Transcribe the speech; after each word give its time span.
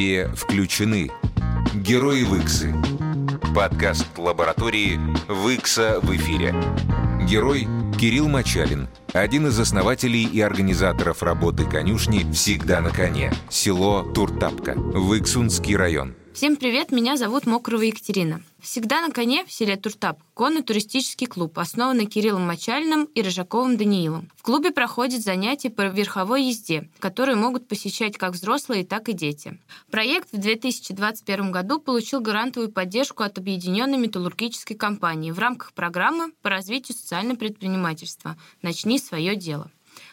Все 0.00 0.30
включены. 0.34 1.10
Герои 1.74 2.22
Виксы. 2.22 2.74
Подкаст 3.54 4.06
лаборатории 4.16 4.98
Викса 5.28 6.00
в 6.00 6.16
эфире. 6.16 6.54
Герой 7.28 7.68
Кирилл 7.98 8.26
Мачалин, 8.26 8.88
один 9.12 9.48
из 9.48 9.60
основателей 9.60 10.24
и 10.24 10.40
организаторов 10.40 11.22
работы 11.22 11.66
конюшни 11.66 12.24
«Всегда 12.32 12.80
на 12.80 12.88
коне», 12.88 13.30
село 13.50 14.02
Туртапка, 14.02 14.72
Выксунский 14.74 15.76
район. 15.76 16.14
Всем 16.40 16.56
привет, 16.56 16.90
меня 16.90 17.18
зовут 17.18 17.44
Мокрова 17.44 17.82
Екатерина. 17.82 18.40
«Всегда 18.60 19.02
на 19.02 19.12
коне» 19.12 19.44
в 19.44 19.52
селе 19.52 19.76
Туртап– 19.76 20.22
конный 20.32 20.62
туристический 20.62 21.26
клуб, 21.26 21.58
основанный 21.58 22.06
Кириллом 22.06 22.46
Мочалиным 22.46 23.04
и 23.04 23.20
Рыжаковым 23.20 23.76
Даниилом. 23.76 24.30
В 24.36 24.42
клубе 24.42 24.70
проходят 24.70 25.20
занятия 25.20 25.68
по 25.68 25.88
верховой 25.88 26.44
езде, 26.44 26.88
которые 26.98 27.36
могут 27.36 27.68
посещать 27.68 28.16
как 28.16 28.32
взрослые, 28.32 28.86
так 28.86 29.10
и 29.10 29.12
дети. 29.12 29.58
Проект 29.90 30.32
в 30.32 30.38
2021 30.38 31.52
году 31.52 31.78
получил 31.78 32.22
грантовую 32.22 32.72
поддержку 32.72 33.22
от 33.22 33.36
Объединенной 33.36 33.98
металлургической 33.98 34.78
компании 34.78 35.32
в 35.32 35.38
рамках 35.38 35.74
программы 35.74 36.32
по 36.40 36.48
развитию 36.48 36.96
социального 36.96 37.36
предпринимательства 37.36 38.38
«Начни 38.62 38.98
свое 38.98 39.36
дело». 39.36 39.70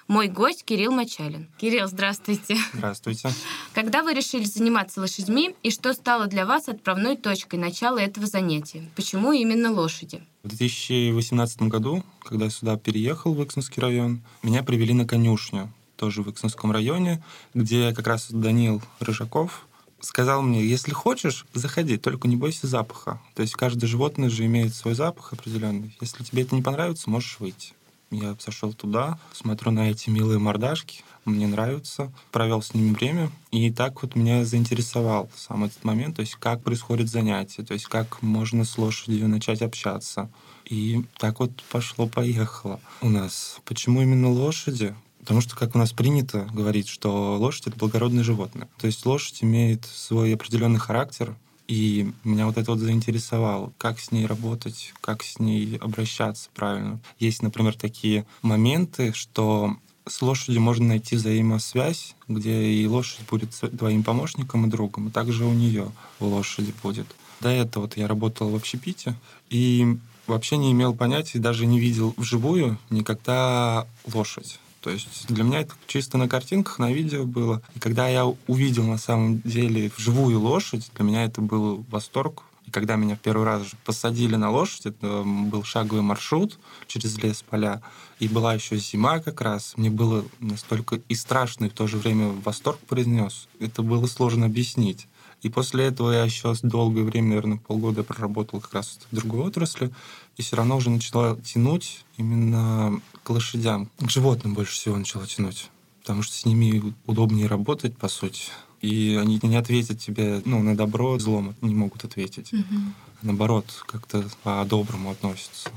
Мой 0.08 0.30
гость 0.30 0.64
Кирилл 0.64 0.94
Мачалин. 0.94 1.50
Кирилл, 1.58 1.88
здравствуйте. 1.88 2.58
Здравствуйте. 2.74 3.30
Когда 3.74 4.04
вы 4.04 4.14
решили 4.14 4.46
заниматься 4.46 5.02
лошадьми 5.02 5.54
и 5.64 5.70
что 5.70 5.94
стало 5.94 6.28
для 6.28 6.46
вас 6.46 6.70
отправной 6.70 7.18
точкой 7.18 7.58
начала 7.60 8.00
этого 8.00 8.26
занятия? 8.26 8.90
Почему 8.96 9.34
именно 9.34 9.70
лошади? 9.70 10.24
В 10.44 10.48
2018 10.48 11.64
году, 11.64 12.06
когда 12.22 12.46
я 12.46 12.52
сюда 12.52 12.78
переехал 12.78 13.34
в 13.34 13.44
Иксенский 13.44 13.82
район, 13.82 14.22
меня 14.44 14.64
привели 14.64 14.94
на 14.94 15.06
конюшню, 15.06 15.74
тоже 15.98 16.22
в 16.22 16.32
Иксенском 16.32 16.72
районе, 16.72 17.22
где 17.54 17.94
как 17.94 18.08
раз 18.08 18.28
Даниил 18.32 18.82
Рыжаков 19.02 19.68
сказал 20.00 20.42
мне, 20.42 20.66
если 20.66 20.94
хочешь, 20.94 21.46
заходи, 21.54 21.98
только 21.98 22.30
не 22.30 22.38
бойся 22.38 22.68
запаха. 22.68 23.20
То 23.36 23.42
есть 23.42 23.56
каждое 23.56 23.88
животное 23.88 24.30
же 24.30 24.46
имеет 24.46 24.74
свой 24.74 24.94
запах 24.94 25.34
определенный. 25.34 25.98
Если 26.00 26.24
тебе 26.24 26.44
это 26.44 26.56
не 26.56 26.62
понравится, 26.62 27.10
можешь 27.10 27.40
выйти. 27.40 27.74
Я 28.10 28.36
зашел 28.40 28.74
туда, 28.74 29.20
смотрю 29.34 29.72
на 29.72 29.92
эти 29.92 30.10
милые 30.10 30.40
мордашки, 30.40 31.04
мне 31.26 31.46
нравится, 31.46 32.12
провел 32.32 32.62
с 32.62 32.74
ними 32.74 32.94
время, 32.94 33.30
и 33.52 33.70
так 33.70 34.02
вот 34.02 34.16
меня 34.16 34.46
заинтересовал 34.46 35.30
сам 35.36 35.66
этот 35.66 35.84
момент, 35.84 36.16
то 36.16 36.22
есть 36.22 36.36
как 36.36 36.64
происходит 36.64 37.10
занятие, 37.10 37.64
то 37.64 37.74
есть 37.74 37.86
как 37.86 38.22
можно 38.22 38.64
с 38.64 38.78
лошадью 38.78 39.28
начать 39.28 39.62
общаться. 39.62 40.30
И 40.64 41.04
так 41.18 41.40
вот 41.40 41.52
пошло-поехало 41.70 42.80
у 43.02 43.10
нас. 43.10 43.60
Почему 43.66 44.02
именно 44.02 44.30
лошади? 44.30 44.96
Потому 45.20 45.42
что, 45.42 45.58
как 45.58 45.76
у 45.76 45.78
нас 45.78 45.92
принято 45.92 46.48
говорить, 46.54 46.88
что 46.88 47.36
лошадь— 47.38 47.68
это 47.68 47.78
благородное 47.78 48.24
животное. 48.24 48.70
То 48.78 48.88
есть 48.88 49.06
лошадь 49.06 49.44
имеет 49.44 49.86
свой 49.86 50.34
определенный 50.34 50.80
характер, 50.80 51.36
и 51.68 52.12
меня 52.24 52.46
вот 52.46 52.58
это 52.58 52.72
вот 52.72 52.80
заинтересовало, 52.80 53.74
как 53.78 54.00
с 54.00 54.12
ней 54.12 54.26
работать, 54.26 54.94
как 55.02 55.24
с 55.24 55.40
ней 55.40 55.78
обращаться 55.78 56.50
правильно. 56.56 57.00
Есть, 57.20 57.42
например, 57.42 57.76
такие 57.76 58.26
моменты, 58.42 59.14
что 59.14 59.76
с 60.08 60.22
лошадью 60.22 60.62
можно 60.62 60.88
найти 60.88 61.16
взаимосвязь, 61.16 62.16
где 62.28 62.72
и 62.72 62.88
лошадь 62.88 63.28
будет 63.30 63.52
твоим 63.78 64.04
помощником 64.04 64.66
и 64.66 64.70
другом, 64.70 65.10
и 65.10 65.12
также 65.12 65.46
у 65.46 65.54
нее 65.54 65.92
лошади 66.20 66.74
будет. 66.82 67.08
До 67.42 67.50
этого 67.50 67.84
вот 67.84 67.98
я 67.98 68.08
работал 68.08 68.50
в 68.50 68.56
общепите, 68.56 69.16
и 69.50 69.98
вообще 70.26 70.58
не 70.58 70.72
имел 70.72 70.96
понятия, 70.96 71.40
даже 71.40 71.66
не 71.66 71.80
видел 71.80 72.14
вживую 72.18 72.78
никогда 72.90 73.86
лошадь. 74.12 74.60
То 74.82 74.90
есть 74.90 75.28
для 75.28 75.44
меня 75.44 75.62
это 75.62 75.74
чисто 75.88 76.18
на 76.18 76.30
картинках, 76.30 76.80
на 76.80 76.92
видео 76.92 77.26
было. 77.26 77.62
И 77.76 77.80
когда 77.80 78.08
я 78.08 78.26
увидел 78.26 78.84
на 78.84 78.98
самом 78.98 79.42
деле 79.42 79.92
вживую 79.96 80.40
лошадь, 80.40 80.90
для 80.96 81.04
меня 81.04 81.26
это 81.26 81.42
был 81.42 81.86
восторг. 81.90 82.44
И 82.66 82.72
когда 82.72 82.98
меня 82.98 83.16
в 83.16 83.20
первый 83.20 83.46
раз 83.46 83.64
посадили 83.86 84.36
на 84.36 84.52
лошадь, 84.52 84.88
это 84.88 85.24
был 85.24 85.64
шаговый 85.64 86.02
маршрут 86.02 86.60
через 86.86 87.18
лес, 87.18 87.42
поля, 87.42 87.82
и 88.20 88.28
была 88.28 88.54
еще 88.56 88.78
зима 88.78 89.20
как 89.20 89.40
раз, 89.40 89.74
мне 89.78 89.90
было 89.90 90.26
настолько 90.40 91.00
и 91.08 91.16
страшно, 91.16 91.66
и 91.66 91.70
в 91.70 91.74
то 91.74 91.88
же 91.88 91.98
время 91.98 92.34
восторг 92.44 92.80
произнес. 92.80 93.48
Это 93.62 93.84
было 93.84 94.06
сложно 94.06 94.48
объяснить. 94.48 95.08
И 95.48 95.50
после 95.50 95.86
этого 95.86 96.12
я 96.12 96.26
еще 96.26 96.54
долгое 96.62 97.04
время, 97.04 97.30
наверное, 97.30 97.58
полгода 97.58 98.04
проработал 98.04 98.60
как 98.60 98.74
раз 98.74 99.00
в 99.10 99.16
другой 99.16 99.48
отрасли, 99.48 99.92
и 100.36 100.42
все 100.42 100.58
равно 100.58 100.76
уже 100.76 100.90
начала 100.90 101.38
тянуть 101.38 102.04
именно 102.18 103.00
к 103.24 103.30
лошадям. 103.30 103.90
К 103.98 104.10
животным 104.10 104.56
больше 104.56 104.74
всего 104.74 104.98
начала 104.98 105.26
тянуть. 105.26 105.70
Потому 106.02 106.22
что 106.22 106.36
с 106.36 106.44
ними 106.44 106.94
удобнее 107.06 107.48
работать, 107.48 107.96
по 107.96 108.10
сути. 108.10 108.52
И 108.82 109.18
они 109.22 109.40
не 109.42 109.56
ответят 109.56 110.00
тебе, 110.00 110.42
ну, 110.44 110.62
на 110.62 110.76
добро, 110.76 111.18
злом 111.18 111.56
не 111.62 111.74
могут 111.74 112.04
ответить. 112.04 112.52
Угу. 112.52 112.82
Наоборот, 113.22 113.66
как-то 113.86 114.26
по-доброму 114.44 115.12
относятся. 115.12 115.70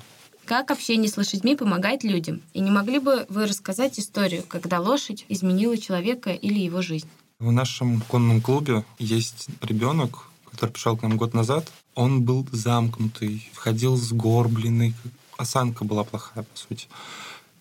Как 0.46 0.72
общение 0.72 1.08
с 1.08 1.16
лошадьми 1.16 1.54
помогает 1.54 2.02
людям? 2.02 2.40
И 2.54 2.60
не 2.60 2.72
могли 2.72 2.98
бы 2.98 3.24
вы 3.28 3.46
рассказать 3.46 4.00
историю, 4.00 4.42
когда 4.48 4.80
лошадь 4.80 5.26
изменила 5.28 5.78
человека 5.78 6.32
или 6.32 6.58
его 6.58 6.82
жизнь? 6.82 7.08
В 7.40 7.50
нашем 7.52 8.02
конном 8.02 8.42
клубе 8.42 8.84
есть 8.98 9.46
ребенок, 9.62 10.26
который 10.50 10.72
пришел 10.72 10.94
к 10.94 11.02
нам 11.02 11.16
год 11.16 11.32
назад. 11.32 11.72
Он 11.94 12.20
был 12.20 12.46
замкнутый, 12.52 13.48
входил 13.54 13.96
сгорбленный, 13.96 14.94
осанка 15.38 15.86
была 15.86 16.04
плохая, 16.04 16.44
по 16.44 16.58
сути. 16.58 16.86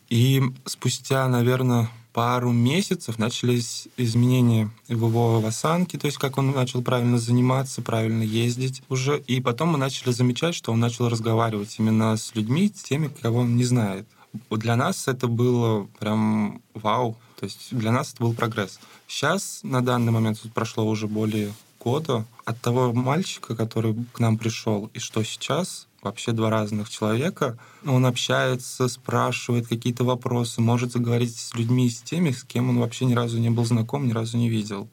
И 0.09 0.43
спустя, 0.65 1.25
наверное, 1.29 1.89
пару 2.11 2.51
месяцев 2.51 3.19
начались 3.19 3.87
изменения 3.95 4.69
в 4.89 5.07
его 5.07 5.41
осанке, 5.47 5.97
то 5.97 6.07
есть 6.07 6.17
как 6.17 6.37
он 6.37 6.51
начал 6.51 6.81
правильно 6.81 7.17
заниматься, 7.17 7.81
правильно 7.81 8.23
ездить 8.23 8.83
уже. 8.89 9.23
И 9.27 9.39
потом 9.39 9.69
мы 9.69 9.77
начали 9.77 10.11
замечать, 10.11 10.55
что 10.55 10.73
он 10.73 10.81
начал 10.81 11.07
разговаривать 11.07 11.73
именно 11.79 12.17
с 12.17 12.35
людьми, 12.35 12.69
с 12.75 12.83
теми, 12.83 13.09
кого 13.21 13.39
он 13.39 13.55
не 13.55 13.63
знает. 13.63 14.05
Для 14.51 14.75
нас 14.75 15.07
это 15.07 15.27
было 15.27 15.87
прям 15.99 16.61
вау. 16.73 17.17
То 17.39 17.45
есть 17.45 17.69
для 17.71 17.91
нас 17.91 18.13
это 18.13 18.23
был 18.23 18.33
прогресс. 18.33 18.79
Сейчас, 19.07 19.61
на 19.63 19.81
данный 19.81 20.11
момент, 20.11 20.41
прошло 20.53 20.85
уже 20.85 21.07
более 21.07 21.53
года, 21.79 22.25
от 22.43 22.59
того 22.59 22.91
мальчика, 22.91 23.55
который 23.55 23.95
к 24.11 24.19
нам 24.19 24.37
пришел, 24.37 24.89
и 24.93 24.99
что 24.99 25.23
сейчас, 25.23 25.87
вообще 26.01 26.31
два 26.33 26.49
разных 26.49 26.89
человека. 26.89 27.57
Он 27.85 28.05
общается, 28.05 28.87
спрашивает 28.87 29.67
какие-то 29.67 30.03
вопросы, 30.03 30.61
может 30.61 30.91
заговорить 30.91 31.37
с 31.37 31.53
людьми, 31.55 31.89
с 31.89 32.01
теми, 32.01 32.31
с 32.31 32.43
кем 32.43 32.69
он 32.69 32.79
вообще 32.79 33.05
ни 33.05 33.13
разу 33.13 33.37
не 33.39 33.49
был 33.49 33.65
знаком, 33.65 34.07
ни 34.07 34.11
разу 34.11 34.37
не 34.37 34.49
видел. 34.49 34.89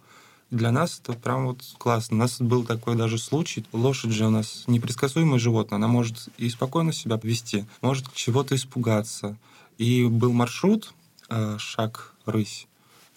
Для 0.50 0.70
нас 0.70 1.00
это 1.02 1.14
прям 1.14 1.46
вот 1.46 1.62
классно. 1.78 2.16
У 2.16 2.20
нас 2.20 2.40
был 2.40 2.64
такой 2.64 2.94
даже 2.94 3.18
случай. 3.18 3.64
Лошадь 3.72 4.12
же 4.12 4.26
у 4.26 4.30
нас 4.30 4.64
непредсказуемое 4.68 5.40
животное. 5.40 5.76
Она 5.76 5.88
может 5.88 6.28
и 6.38 6.48
спокойно 6.48 6.92
себя 6.92 7.18
повести, 7.18 7.66
может 7.80 8.12
чего-то 8.14 8.54
испугаться. 8.54 9.36
И 9.78 10.04
был 10.04 10.32
маршрут, 10.32 10.94
э, 11.28 11.56
шаг 11.58 12.15
рысь, 12.26 12.66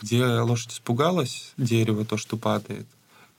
где 0.01 0.25
лошадь 0.25 0.73
испугалась 0.73 1.53
дерева, 1.57 2.05
то, 2.05 2.17
что 2.17 2.37
падает, 2.37 2.87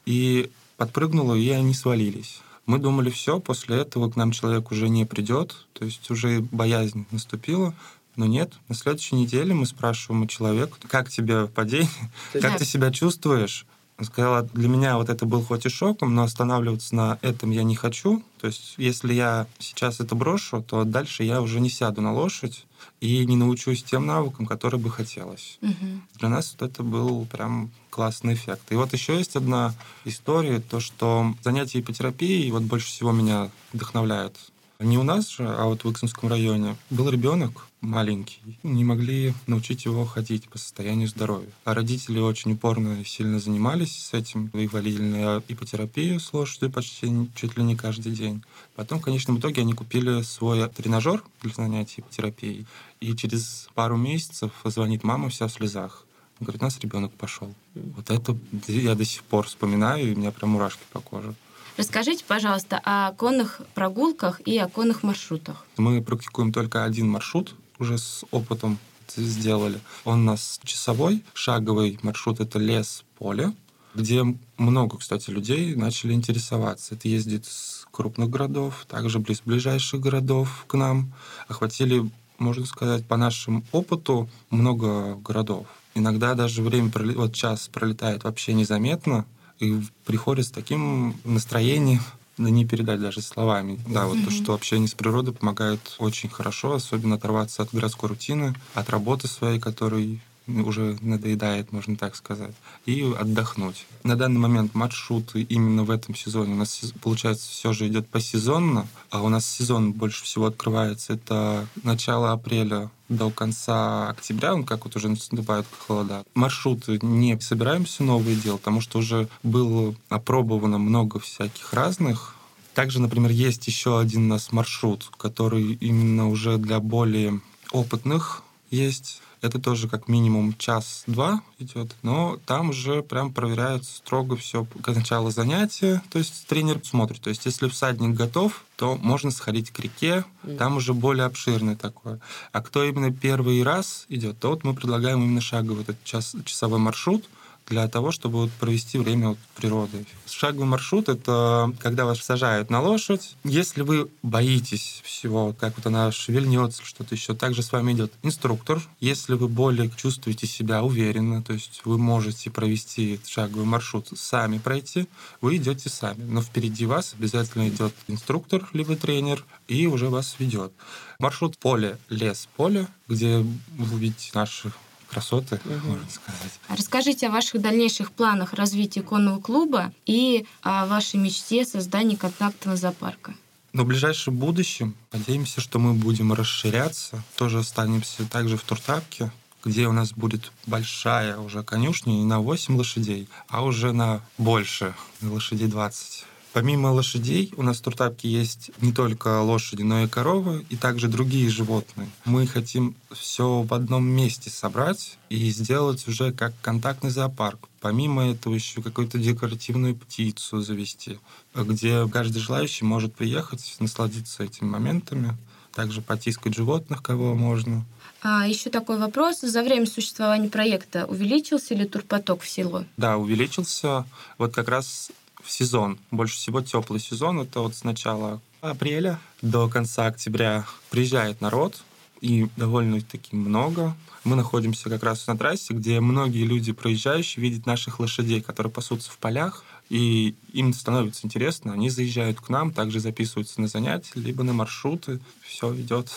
и 0.06 0.50
подпрыгнула, 0.76 1.34
и 1.34 1.48
они 1.50 1.74
свалились. 1.74 2.40
Мы 2.66 2.78
думали, 2.78 3.10
все, 3.10 3.40
после 3.40 3.78
этого 3.78 4.10
к 4.10 4.16
нам 4.16 4.32
человек 4.32 4.70
уже 4.70 4.88
не 4.88 5.04
придет, 5.04 5.66
то 5.72 5.84
есть 5.84 6.10
уже 6.10 6.40
боязнь 6.40 7.06
наступила. 7.10 7.74
Но 8.16 8.26
нет, 8.26 8.52
на 8.68 8.74
следующей 8.74 9.16
неделе 9.16 9.54
мы 9.54 9.66
спрашиваем 9.66 10.22
у 10.22 10.26
человека, 10.26 10.76
как 10.88 11.08
тебе 11.08 11.46
падение, 11.46 11.90
как 12.32 12.58
ты 12.58 12.64
себя 12.64 12.90
чувствуешь. 12.90 13.66
Он 14.00 14.06
сказал, 14.06 14.48
для 14.54 14.68
меня 14.68 14.96
вот 14.96 15.10
это 15.10 15.26
был 15.26 15.42
хоть 15.42 15.66
и 15.66 15.68
шоком, 15.68 16.14
но 16.14 16.22
останавливаться 16.22 16.94
на 16.94 17.18
этом 17.20 17.50
я 17.50 17.62
не 17.64 17.76
хочу. 17.76 18.22
То 18.40 18.46
есть, 18.46 18.74
если 18.78 19.12
я 19.12 19.46
сейчас 19.58 20.00
это 20.00 20.14
брошу, 20.14 20.64
то 20.66 20.84
дальше 20.84 21.22
я 21.22 21.42
уже 21.42 21.60
не 21.60 21.68
сяду 21.68 22.00
на 22.00 22.14
лошадь 22.14 22.64
и 23.02 23.26
не 23.26 23.36
научусь 23.36 23.82
тем 23.82 24.06
навыкам, 24.06 24.46
которые 24.46 24.80
бы 24.80 24.90
хотелось. 24.90 25.58
Угу. 25.60 26.00
Для 26.18 26.28
нас 26.30 26.56
вот 26.58 26.70
это 26.70 26.82
был 26.82 27.26
прям 27.26 27.70
классный 27.90 28.32
эффект. 28.32 28.72
И 28.72 28.74
вот 28.74 28.94
еще 28.94 29.18
есть 29.18 29.36
одна 29.36 29.74
история, 30.06 30.60
то, 30.60 30.80
что 30.80 31.34
занятия 31.42 31.80
ипотерапией 31.80 32.50
вот 32.52 32.62
больше 32.62 32.86
всего 32.86 33.12
меня 33.12 33.50
вдохновляют. 33.74 34.34
Не 34.80 34.96
у 34.96 35.02
нас 35.02 35.28
же, 35.28 35.46
а 35.46 35.66
вот 35.66 35.84
в 35.84 35.92
Иксенском 35.92 36.30
районе 36.30 36.74
был 36.88 37.10
ребенок 37.10 37.66
маленький. 37.82 38.40
Не 38.62 38.82
могли 38.82 39.34
научить 39.46 39.84
его 39.84 40.06
ходить 40.06 40.48
по 40.48 40.56
состоянию 40.56 41.06
здоровья. 41.06 41.50
А 41.64 41.74
родители 41.74 42.18
очень 42.18 42.52
упорно 42.52 43.02
и 43.02 43.04
сильно 43.04 43.38
занимались 43.40 43.94
с 43.94 44.14
этим. 44.14 44.46
И 44.54 44.66
валили 44.68 45.02
на 45.02 45.42
ипотерапию 45.48 46.18
с 46.18 46.32
лошадью 46.32 46.70
почти 46.70 47.12
чуть 47.34 47.58
ли 47.58 47.62
не 47.62 47.76
каждый 47.76 48.12
день. 48.12 48.42
Потом, 48.74 49.00
в 49.00 49.02
конечном 49.02 49.38
итоге, 49.38 49.60
они 49.60 49.74
купили 49.74 50.22
свой 50.22 50.66
тренажер 50.70 51.22
для 51.42 51.52
занятий 51.52 52.00
ипотерапией. 52.00 52.66
И 53.00 53.14
через 53.14 53.68
пару 53.74 53.98
месяцев 53.98 54.50
звонит 54.64 55.04
мама 55.04 55.28
вся 55.28 55.46
в 55.46 55.52
слезах. 55.52 56.06
Говорит, 56.40 56.62
у 56.62 56.64
нас 56.64 56.80
ребенок 56.80 57.12
пошел. 57.12 57.54
Вот 57.74 58.10
это 58.10 58.34
я 58.66 58.94
до 58.94 59.04
сих 59.04 59.24
пор 59.24 59.46
вспоминаю, 59.46 60.08
и 60.08 60.14
у 60.14 60.16
меня 60.16 60.30
прям 60.30 60.52
мурашки 60.52 60.80
по 60.90 61.00
коже. 61.00 61.34
Расскажите, 61.76 62.24
пожалуйста, 62.26 62.80
о 62.84 63.12
конных 63.12 63.60
прогулках 63.74 64.40
и 64.44 64.58
о 64.58 64.68
конных 64.68 65.02
маршрутах. 65.02 65.64
Мы 65.76 66.02
практикуем 66.02 66.52
только 66.52 66.84
один 66.84 67.08
маршрут, 67.08 67.54
уже 67.78 67.98
с 67.98 68.24
опытом 68.30 68.78
сделали. 69.16 69.80
Он 70.04 70.20
у 70.20 70.24
нас 70.24 70.60
часовой, 70.62 71.24
шаговый 71.34 71.98
маршрут— 72.02 72.40
это 72.40 72.58
лес, 72.58 73.04
поле. 73.18 73.52
где 73.94 74.22
много, 74.56 74.98
кстати, 74.98 75.30
людей 75.30 75.74
начали 75.74 76.12
интересоваться. 76.12 76.94
Это 76.94 77.08
ездит 77.08 77.46
с 77.46 77.86
крупных 77.90 78.30
городов, 78.30 78.86
также 78.88 79.18
близ 79.18 79.42
ближайших 79.44 80.00
городов 80.00 80.64
к 80.68 80.74
нам. 80.74 81.12
Охватили, 81.48 82.08
можно 82.38 82.66
сказать, 82.66 83.06
по 83.06 83.16
нашему 83.16 83.64
опыту 83.72 84.28
много 84.50 85.16
городов. 85.16 85.66
Иногда 85.94 86.34
даже 86.34 86.62
время, 86.62 86.90
вот 87.16 87.34
час 87.34 87.68
пролетает 87.68 88.24
вообще 88.24 88.52
незаметно, 88.52 89.26
и 89.60 89.80
приходит 90.04 90.46
с 90.46 90.50
таким 90.50 91.14
настроением, 91.24 92.00
да 92.38 92.50
не 92.50 92.64
передать 92.64 93.00
даже 93.00 93.20
словами. 93.20 93.78
Да, 93.86 94.06
вот 94.06 94.24
то, 94.24 94.30
что 94.30 94.54
общение 94.54 94.88
с 94.88 94.94
природой 94.94 95.34
помогает 95.34 95.80
очень 95.98 96.30
хорошо, 96.30 96.72
особенно 96.72 97.16
оторваться 97.16 97.62
от 97.62 97.72
городской 97.72 98.08
рутины, 98.08 98.54
от 98.74 98.88
работы 98.88 99.28
своей, 99.28 99.60
которой 99.60 100.20
уже 100.64 100.96
надоедает, 101.00 101.72
можно 101.72 101.96
так 101.96 102.16
сказать, 102.16 102.54
и 102.86 103.02
отдохнуть. 103.18 103.86
На 104.02 104.16
данный 104.16 104.40
момент 104.40 104.74
маршрут 104.74 105.34
именно 105.34 105.84
в 105.84 105.90
этом 105.90 106.14
сезоне 106.14 106.54
у 106.54 106.56
нас, 106.56 106.80
получается, 107.02 107.48
все 107.50 107.72
же 107.72 107.86
идет 107.88 108.08
посезонно, 108.08 108.86
а 109.10 109.22
у 109.22 109.28
нас 109.28 109.46
сезон 109.46 109.92
больше 109.92 110.24
всего 110.24 110.46
открывается 110.46 111.14
это 111.14 111.66
начало 111.82 112.32
апреля 112.32 112.90
до 113.08 113.30
конца 113.30 114.08
октября, 114.08 114.54
он 114.54 114.64
как 114.64 114.84
вот 114.84 114.96
уже 114.96 115.08
наступают 115.08 115.66
холода. 115.78 116.24
Маршруты 116.34 116.98
не 117.02 117.38
собираемся 117.40 118.04
новые 118.04 118.36
делать, 118.36 118.60
потому 118.60 118.80
что 118.80 118.98
уже 118.98 119.28
было 119.42 119.94
опробовано 120.08 120.78
много 120.78 121.18
всяких 121.18 121.72
разных. 121.72 122.36
Также, 122.74 123.00
например, 123.00 123.32
есть 123.32 123.66
еще 123.66 123.98
один 123.98 124.26
у 124.26 124.28
нас 124.28 124.52
маршрут, 124.52 125.10
который 125.16 125.72
именно 125.74 126.28
уже 126.28 126.56
для 126.56 126.78
более 126.78 127.40
опытных 127.72 128.42
есть 128.70 129.20
это 129.42 129.58
тоже 129.58 129.88
как 129.88 130.06
минимум 130.08 130.54
час-два 130.56 131.40
идет, 131.58 131.96
но 132.02 132.38
там 132.44 132.70
уже 132.70 133.02
прям 133.02 133.32
проверяется 133.32 133.96
строго 133.96 134.36
все 134.36 134.64
к 134.64 134.88
началу 134.88 135.30
занятия, 135.30 136.02
то 136.10 136.18
есть 136.18 136.46
тренер 136.46 136.80
смотрит. 136.84 137.20
То 137.22 137.30
есть 137.30 137.46
если 137.46 137.68
всадник 137.68 138.14
готов, 138.14 138.64
то 138.76 138.96
можно 138.96 139.30
сходить 139.30 139.70
к 139.70 139.78
реке, 139.80 140.24
там 140.58 140.76
уже 140.76 140.92
более 140.92 141.24
обширный 141.24 141.76
такой. 141.76 142.18
А 142.52 142.60
кто 142.60 142.84
именно 142.84 143.12
первый 143.12 143.62
раз 143.62 144.04
идет, 144.08 144.38
то 144.38 144.50
вот 144.50 144.64
мы 144.64 144.74
предлагаем 144.74 145.22
именно 145.22 145.40
шаговый 145.40 145.82
этот 145.82 146.02
час, 146.04 146.34
часовой 146.44 146.78
маршрут– 146.78 147.24
для 147.70 147.86
того, 147.88 148.10
чтобы 148.10 148.40
вот 148.40 148.50
провести 148.50 148.98
время 148.98 149.30
вот 149.30 149.38
природой. 149.56 150.04
Шаговый 150.26 150.66
маршрут— 150.66 151.08
это 151.08 151.72
когда 151.78 152.04
вас 152.04 152.18
сажают 152.18 152.68
на 152.68 152.82
лошадь. 152.82 153.36
Если 153.44 153.82
вы 153.82 154.10
боитесь 154.22 155.00
всего, 155.04 155.54
как 155.58 155.76
вот 155.76 155.86
она 155.86 156.10
шевельнется, 156.10 156.84
что-то 156.84 157.14
еще, 157.14 157.34
также 157.34 157.62
с 157.62 157.70
вами 157.70 157.92
идет 157.92 158.12
инструктор. 158.22 158.82
Если 158.98 159.34
вы 159.34 159.48
более 159.48 159.88
чувствуете 159.90 160.46
себя 160.46 160.82
уверенно, 160.82 161.42
то 161.42 161.52
есть 161.52 161.82
вы 161.84 161.96
можете 161.96 162.50
провести 162.50 163.20
шаговый 163.24 163.64
маршрут 163.64 164.08
сами 164.16 164.58
пройти, 164.58 165.06
вы 165.40 165.56
идете 165.56 165.88
сами. 165.88 166.24
Но 166.24 166.42
впереди 166.42 166.86
вас 166.86 167.14
обязательно 167.16 167.68
идет 167.68 167.94
инструктор, 168.08 168.68
либо 168.72 168.96
тренер, 168.96 169.44
и 169.68 169.86
уже 169.86 170.08
вас 170.08 170.36
ведет. 170.40 170.72
Маршрут 171.20 171.56
поле, 171.58 171.98
лес, 172.08 172.48
поле, 172.56 172.88
где 173.06 173.44
увидите 173.78 174.30
наших 174.34 174.76
красоты, 175.10 175.60
угу. 175.64 175.88
можно 175.88 176.10
сказать. 176.10 176.52
Расскажите 176.68 177.26
о 177.26 177.30
ваших 177.30 177.60
дальнейших 177.60 178.12
планах 178.12 178.52
развития 178.54 179.02
конного 179.02 179.40
клуба 179.40 179.92
и 180.06 180.46
о 180.62 180.86
вашей 180.86 181.18
мечте 181.18 181.64
создания 181.64 182.16
контактного 182.16 182.76
зоопарка. 182.76 183.34
Но 183.72 183.84
в 183.84 183.86
ближайшем 183.86 184.36
будущем 184.36 184.94
надеемся, 185.12 185.60
что 185.60 185.78
мы 185.78 185.94
будем 185.94 186.32
расширяться. 186.32 187.22
Тоже 187.36 187.60
останемся 187.60 188.26
также 188.26 188.56
в 188.56 188.62
Туртапке, 188.62 189.30
где 189.64 189.86
у 189.86 189.92
нас 189.92 190.12
будет 190.12 190.50
большая 190.66 191.38
уже 191.38 191.62
конюшня 191.62 192.12
не 192.12 192.24
на 192.24 192.40
8 192.40 192.76
лошадей, 192.76 193.28
а 193.48 193.62
уже 193.62 193.92
на 193.92 194.22
больше, 194.38 194.94
на 195.20 195.32
лошадей 195.32 195.68
20. 195.68 196.24
Помимо 196.52 196.88
лошадей, 196.88 197.52
у 197.56 197.62
нас 197.62 197.78
в 197.78 197.82
Туртапке 197.82 198.28
есть 198.28 198.72
не 198.80 198.92
только 198.92 199.40
лошади, 199.40 199.82
но 199.82 200.02
и 200.02 200.08
коровы, 200.08 200.66
и 200.68 200.76
также 200.76 201.06
другие 201.06 201.48
животные. 201.48 202.08
Мы 202.24 202.46
хотим 202.48 202.96
все 203.12 203.62
в 203.62 203.72
одном 203.72 204.04
месте 204.04 204.50
собрать 204.50 205.16
и 205.28 205.50
сделать 205.50 206.08
уже 206.08 206.32
как 206.32 206.52
контактный 206.60 207.10
зоопарк. 207.10 207.68
Помимо 207.80 208.30
этого 208.30 208.54
еще 208.54 208.82
какую-то 208.82 209.18
декоративную 209.18 209.94
птицу 209.94 210.60
завести, 210.60 211.18
где 211.54 212.08
каждый 212.08 212.40
желающий 212.40 212.84
может 212.84 213.14
приехать, 213.14 213.76
насладиться 213.78 214.42
этими 214.42 214.68
моментами, 214.68 215.36
также 215.72 216.02
потискать 216.02 216.54
животных, 216.54 217.00
кого 217.00 217.34
можно. 217.34 217.84
А 218.22 218.46
еще 218.46 218.68
такой 218.68 218.98
вопрос. 218.98 219.40
За 219.40 219.62
время 219.62 219.86
существования 219.86 220.48
проекта 220.48 221.06
увеличился 221.06 221.74
ли 221.74 221.86
турпоток 221.86 222.42
в 222.42 222.48
село? 222.48 222.84
Да, 222.96 223.16
увеличился. 223.16 224.04
Вот 224.36 224.54
как 224.54 224.68
раз 224.68 225.10
в 225.42 225.50
сезон. 225.50 225.98
Больше 226.10 226.36
всего 226.36 226.60
теплый 226.60 227.00
сезон. 227.00 227.40
Это 227.40 227.60
вот 227.60 227.74
с 227.74 227.84
начала 227.84 228.40
апреля 228.60 229.18
до 229.42 229.68
конца 229.68 230.06
октября 230.06 230.66
приезжает 230.90 231.40
народ, 231.40 231.82
и 232.20 232.48
довольно-таки 232.56 233.34
много. 233.34 233.96
Мы 234.24 234.36
находимся 234.36 234.90
как 234.90 235.02
раз 235.02 235.26
на 235.26 235.36
трассе, 235.36 235.72
где 235.72 236.00
многие 236.00 236.44
люди 236.44 236.72
проезжающие 236.72 237.42
видят 237.42 237.66
наших 237.66 238.00
лошадей, 238.00 238.42
которые 238.42 238.70
пасутся 238.70 239.10
в 239.10 239.18
полях, 239.18 239.64
и 239.88 240.34
им 240.52 240.72
становится 240.72 241.26
интересно, 241.26 241.72
они 241.72 241.90
заезжают 241.90 242.40
к 242.40 242.48
нам, 242.48 242.72
также 242.72 243.00
записываются 243.00 243.60
на 243.60 243.66
занятия, 243.66 244.12
либо 244.14 244.44
на 244.44 244.52
маршруты. 244.52 245.18
Все 245.42 245.74
идет 245.74 246.10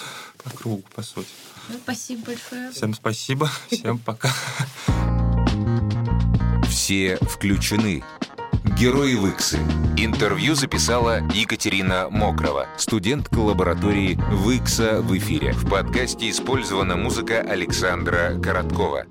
по 0.43 0.49
кругу, 0.51 0.83
по 0.93 1.01
сути. 1.01 1.29
Ну, 1.69 1.79
спасибо 1.81 2.25
большое. 2.25 2.71
Всем 2.71 2.93
спасибо, 2.93 3.49
всем 3.69 3.97
пока. 3.97 4.31
Все 6.67 7.17
включены. 7.21 8.03
Герои 8.83 9.15
Выксы. 9.15 9.59
Интервью 9.95 10.55
записала 10.55 11.21
Екатерина 11.33 12.09
Мокрова, 12.09 12.67
студентка 12.75 13.39
лаборатории 13.39 14.19
Выкса 14.29 15.01
в 15.01 15.17
эфире. 15.17 15.53
В 15.53 15.69
подкасте 15.69 16.29
использована 16.29 16.97
музыка 16.97 17.39
Александра 17.39 18.37
Короткова. 18.43 19.05